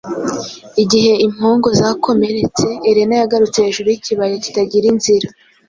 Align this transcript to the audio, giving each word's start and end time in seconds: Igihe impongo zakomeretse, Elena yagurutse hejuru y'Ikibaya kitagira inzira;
Igihe 0.83 1.13
impongo 1.25 1.67
zakomeretse, 1.79 2.65
Elena 2.89 3.15
yagurutse 3.21 3.57
hejuru 3.65 3.87
y'Ikibaya 3.89 4.35
kitagira 4.43 4.85
inzira; 4.93 5.27